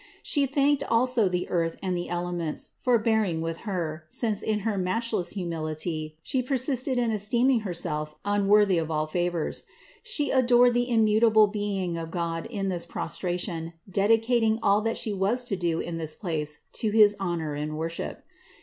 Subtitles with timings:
[0.23, 4.75] She thanked also the earth and the elements for bearing with Her, since in her
[4.75, 9.61] matchless humility She persisted in esteeming Herself unworthy of all favors.
[10.01, 15.13] She adored the immutable being of God in this prostration, dedicat ing all that She
[15.13, 18.23] was to do in this place to his honor and worship.